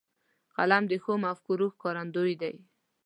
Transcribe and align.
قلم 0.55 0.83
د 0.87 0.93
ښو 1.03 1.13
مفکورو 1.25 1.67
ښکارندوی 1.73 2.33
دی 2.41 2.55